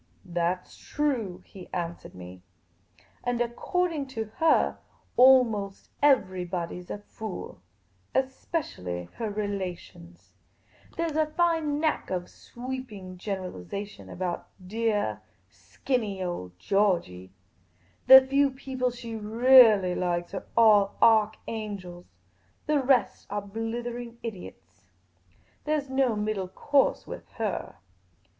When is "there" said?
10.97-11.07, 25.65-25.79